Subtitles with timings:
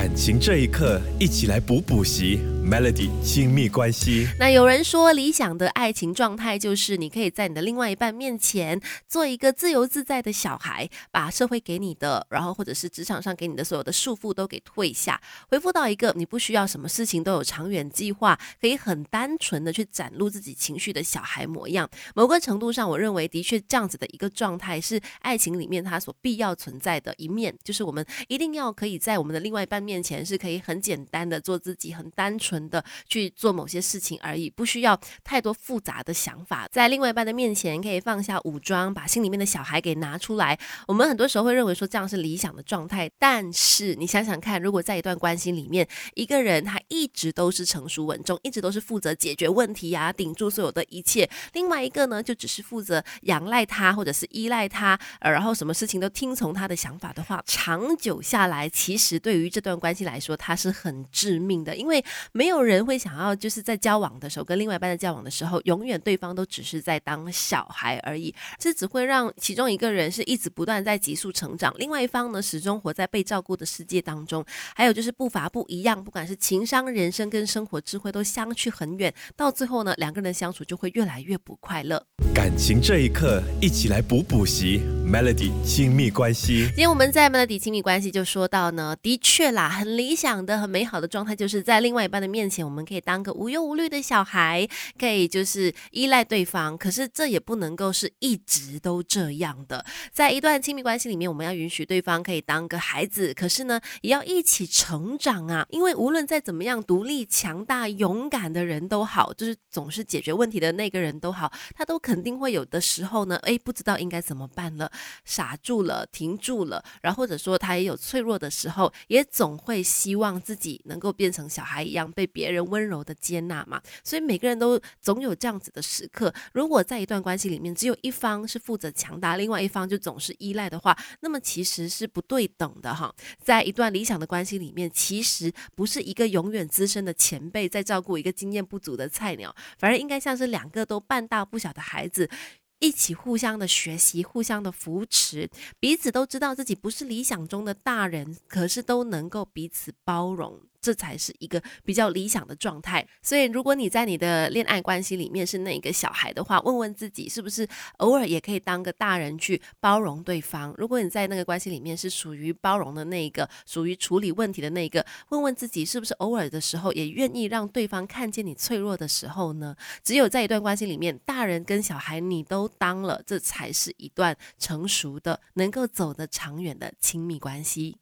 [0.00, 2.40] 感情这一刻，一起来补补习。
[2.64, 4.28] Melody 亲密关系。
[4.38, 21.88] 那有人说，理想的爱情状态就是你可以在你的另外一半面前做一个自由自在的小孩，把社会给你的，然后或者是职场上给你的所有的束缚都给退下，恢复到一个你不需要什么事情都有长远计划，可以很单纯的去展露自己情绪的小孩模样。
[22.14, 32.60] 某个程度上，我认为的确这样子的一个状态是爱情里面它所必要存在的一面，就是我们一定要可以在我们的另外一半面面前是可以很简单的做自己，很单纯。
[32.70, 36.68] 的去做某些事情而已，不需要太多复杂的想法。
[36.70, 40.56] 在另外一半的面前，可以放下武装，把心里面的小孩给拿出来。
[40.86, 62.60] 我们很多时候会认为说这样是理想的状态，但是你想想看，如果在一段关系里面，一个人他一直都是成熟稳重，一直都是负责解决问题呀，顶住所有的一切；另外一个呢，就只是负责仰赖他或者是依赖他，然后什么事情都听从他的想法的话，长久下来，其实对于这段关系来说，它是很致命的，因为没有。
[62.60, 68.34] 人会想要就是在交往的时候，跟另外一半在交往的时候，永远对方都只是在当小孩而已。
[68.58, 74.44] 这只会让其中一个人是一直不断在急速成长，另外一方呢始终活在被照顾的世界当中。
[74.76, 82.04] 还有就是步伐不一样，不管是情商、人生跟生活智慧都相去很远，到最后呢，两个人相处就会越来越不快乐。
[82.34, 86.66] 感情这一刻，一起来补补习 Melody 亲密关系。
[86.66, 92.50] 今天我们在 Melody 亲密关系就说到呢，的确啦，很理想的、很美好的状态，就是在另外一半的面。
[92.50, 94.66] 前，我们可以当个无忧无虑的小孩，
[94.98, 96.76] 可以就是依赖对方。
[96.76, 99.86] 可是这也不能够是一直都这样的。
[100.12, 105.64] 在一段亲密关系里面，我们要允许对方可以当个孩子，可是呢，也要一起成长啊。
[105.70, 114.90] 因为无论再怎么样独立、强大、勇敢的人都好，就是总是解决问题的那个人都好，他都肯定会有的时候呢，哎，不知道应该怎么办了，
[115.24, 116.82] 傻住了，停住了。
[117.00, 122.30] 然后或者说他也有脆弱的时候，也总会希望自己能够变成小孩一样被。
[122.32, 126.32] 别人温柔的接纳嘛，所以每个人都总有这样子的时刻。
[126.52, 133.12] 如果在一段关系里面，只有一方是负责强大，另外一方就总是依赖的话，那么其实是不对等的哈。
[133.42, 142.30] 在一段理想的关系里面，其实不是一个永远资深的前辈在照顾一个经验不足的菜鸟，反而应该像是两个都半大不小的孩子。
[142.80, 153.06] 一起互相的学习，互相的扶持，彼此都知道自己不是理想中的大人，可是都能够彼此包容，这才是一个比较理想的状态。
[153.22, 157.68] 所以，如果你在你的恋爱关系里面是那个小孩的话，问问自己是不是
[157.98, 160.74] 偶尔也可以当个大人去包容对方。
[160.78, 169.76] 如果你在那个关系里面是属于包容的那一个，属于处理问题的那一个，问问自己是不是偶尔的时候也愿意让对方看见你脆弱的时候呢？
[170.02, 172.70] 只有在一段关系里面，大人跟小孩你都。
[172.78, 177.98] 当了，这才是一段成熟的、能够走得长远的亲密关系。